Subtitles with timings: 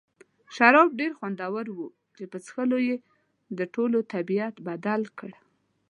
[0.55, 2.97] شراب ډېر خوندور وو چې په څښلو یې
[3.57, 5.31] د ټولو طبیعت بدل کړ.